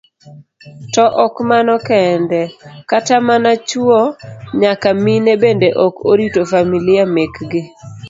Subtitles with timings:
[0.93, 2.41] To ok mano kende,
[2.89, 3.99] kata mana chuo
[4.61, 7.61] nyaka mine bende ok orito familia mekgi.